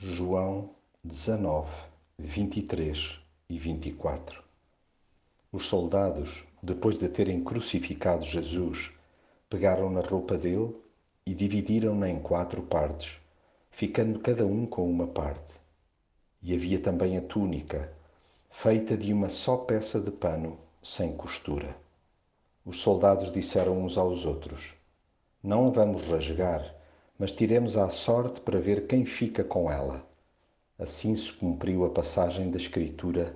João 0.00 0.70
19, 1.02 1.68
23 2.20 3.18
e 3.50 3.58
24 3.58 4.40
Os 5.50 5.66
soldados, 5.66 6.44
depois 6.62 6.96
de 6.96 7.08
terem 7.08 7.42
crucificado 7.42 8.24
Jesus, 8.24 8.92
pegaram 9.50 9.90
na 9.90 10.00
roupa 10.00 10.38
dele 10.38 10.72
e 11.26 11.34
dividiram-na 11.34 12.08
em 12.08 12.20
quatro 12.20 12.62
partes, 12.62 13.18
ficando 13.72 14.20
cada 14.20 14.46
um 14.46 14.66
com 14.66 14.88
uma 14.88 15.08
parte. 15.08 15.54
E 16.40 16.54
havia 16.54 16.78
também 16.78 17.18
a 17.18 17.20
túnica, 17.20 17.92
feita 18.50 18.96
de 18.96 19.12
uma 19.12 19.28
só 19.28 19.56
peça 19.56 20.00
de 20.00 20.12
pano, 20.12 20.60
sem 20.80 21.16
costura. 21.16 21.76
Os 22.64 22.78
soldados 22.78 23.32
disseram 23.32 23.84
uns 23.84 23.98
aos 23.98 24.24
outros: 24.24 24.74
Não 25.42 25.66
a 25.66 25.70
vamos 25.70 26.06
rasgar 26.06 26.77
mas 27.18 27.32
tiremos 27.32 27.76
à 27.76 27.88
sorte 27.88 28.40
para 28.40 28.60
ver 28.60 28.86
quem 28.86 29.04
fica 29.04 29.42
com 29.42 29.70
ela. 29.70 30.06
Assim 30.78 31.16
se 31.16 31.32
cumpriu 31.32 31.84
a 31.84 31.90
passagem 31.90 32.48
da 32.48 32.56
Escritura: 32.56 33.34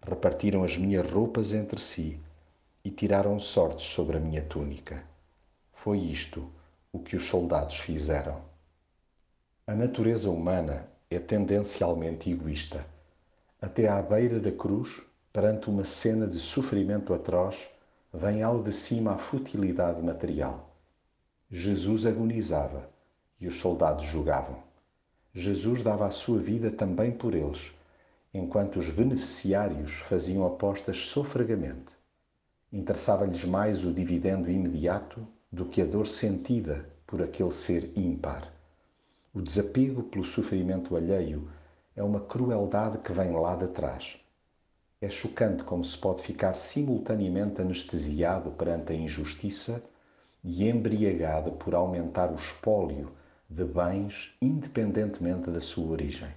repartiram 0.00 0.64
as 0.64 0.78
minhas 0.78 1.08
roupas 1.10 1.52
entre 1.52 1.78
si 1.78 2.18
e 2.82 2.90
tiraram 2.90 3.38
sortes 3.38 3.84
sobre 3.84 4.16
a 4.16 4.20
minha 4.20 4.42
túnica. 4.42 5.04
Foi 5.74 5.98
isto 5.98 6.50
o 6.90 6.98
que 6.98 7.14
os 7.14 7.28
soldados 7.28 7.78
fizeram. 7.78 8.40
A 9.66 9.74
natureza 9.74 10.30
humana 10.30 10.88
é 11.10 11.18
tendencialmente 11.18 12.30
egoísta. 12.30 12.86
Até 13.60 13.88
à 13.88 14.00
beira 14.00 14.40
da 14.40 14.52
cruz, 14.52 15.02
perante 15.30 15.68
uma 15.68 15.84
cena 15.84 16.26
de 16.26 16.38
sofrimento 16.38 17.12
atroz, 17.12 17.56
vem 18.12 18.42
ao 18.42 18.62
de 18.62 18.72
cima 18.72 19.12
a 19.12 19.18
futilidade 19.18 20.02
material. 20.02 20.70
Jesus 21.50 22.06
agonizava 22.06 22.93
e 23.44 23.46
os 23.46 23.60
soldados 23.60 24.06
julgavam. 24.06 24.56
Jesus 25.34 25.82
dava 25.82 26.06
a 26.06 26.10
sua 26.10 26.38
vida 26.38 26.70
também 26.70 27.12
por 27.12 27.34
eles, 27.34 27.74
enquanto 28.32 28.78
os 28.78 28.88
beneficiários 28.88 29.92
faziam 30.08 30.46
apostas 30.46 30.96
sofregamente. 31.08 31.92
Interessava-lhes 32.72 33.44
mais 33.44 33.84
o 33.84 33.92
dividendo 33.92 34.50
imediato 34.50 35.26
do 35.52 35.66
que 35.66 35.82
a 35.82 35.84
dor 35.84 36.06
sentida 36.06 36.88
por 37.06 37.20
aquele 37.20 37.52
ser 37.52 37.92
ímpar. 37.94 38.50
O 39.34 39.42
desapego 39.42 40.04
pelo 40.04 40.24
sofrimento 40.24 40.96
alheio 40.96 41.50
é 41.94 42.02
uma 42.02 42.20
crueldade 42.20 42.98
que 42.98 43.12
vem 43.12 43.32
lá 43.32 43.54
de 43.56 43.66
trás. 43.68 44.16
É 45.02 45.10
chocante 45.10 45.64
como 45.64 45.84
se 45.84 45.98
pode 45.98 46.22
ficar 46.22 46.54
simultaneamente 46.54 47.60
anestesiado 47.60 48.52
perante 48.52 48.94
a 48.94 48.96
injustiça 48.96 49.82
e 50.42 50.66
embriagado 50.66 51.52
por 51.52 51.74
aumentar 51.74 52.32
o 52.32 52.36
espólio 52.36 53.12
de 53.54 53.64
bens 53.64 54.34
independentemente 54.42 55.48
da 55.48 55.60
sua 55.60 55.92
origem. 55.92 56.28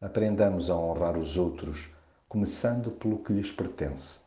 Aprendamos 0.00 0.68
a 0.68 0.76
honrar 0.76 1.16
os 1.16 1.36
outros, 1.36 1.88
começando 2.28 2.90
pelo 2.90 3.20
que 3.20 3.32
lhes 3.32 3.52
pertence. 3.52 4.18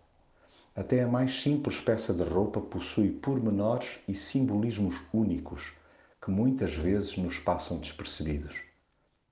Até 0.73 1.03
a 1.03 1.07
mais 1.07 1.41
simples 1.41 1.81
peça 1.81 2.13
de 2.13 2.23
roupa 2.23 2.61
possui 2.61 3.09
pormenores 3.09 3.99
e 4.07 4.15
simbolismos 4.15 5.01
únicos 5.13 5.73
que 6.21 6.31
muitas 6.31 6.73
vezes 6.73 7.17
nos 7.17 7.37
passam 7.37 7.77
despercebidos. 7.77 8.61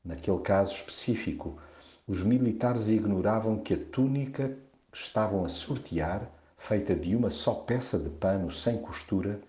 Naquele 0.04 0.40
caso 0.40 0.76
específico, 0.76 1.58
os 2.06 2.24
militares 2.24 2.90
ignoravam 2.90 3.60
que 3.60 3.74
a 3.74 3.86
túnica 3.86 4.58
que 4.92 4.98
estavam 4.98 5.46
a 5.46 5.50
sortear, 5.50 6.30
feita 6.58 6.94
de 6.94 7.16
uma 7.16 7.30
só 7.30 7.54
peça 7.54 7.98
de 7.98 8.10
pano 8.10 8.52
sem 8.52 8.80
costura, 8.80 9.40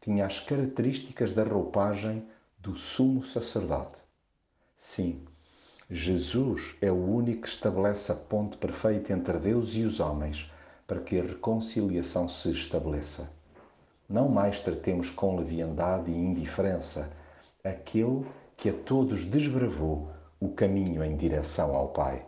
tinha 0.00 0.26
as 0.26 0.40
características 0.40 1.32
da 1.32 1.44
roupagem 1.44 2.26
do 2.58 2.76
sumo 2.76 3.22
sacerdote. 3.22 4.00
Sim, 4.76 5.24
Jesus 5.90 6.74
é 6.80 6.90
o 6.90 6.94
único 6.94 7.42
que 7.42 7.48
estabelece 7.48 8.10
a 8.10 8.14
ponte 8.14 8.56
perfeita 8.56 9.12
entre 9.12 9.38
Deus 9.38 9.74
e 9.74 9.84
os 9.84 10.00
homens 10.00 10.50
para 10.86 11.00
que 11.00 11.18
a 11.18 11.22
reconciliação 11.22 12.28
se 12.28 12.50
estabeleça. 12.50 13.30
Não 14.08 14.28
mais 14.28 14.60
tratemos 14.60 15.10
com 15.10 15.36
leviandade 15.36 16.10
e 16.10 16.14
indiferença 16.14 17.10
aquele 17.64 18.24
que 18.56 18.68
a 18.68 18.72
todos 18.72 19.24
desbravou 19.24 20.10
o 20.38 20.48
caminho 20.50 21.02
em 21.02 21.16
direção 21.16 21.74
ao 21.74 21.88
Pai. 21.88 22.24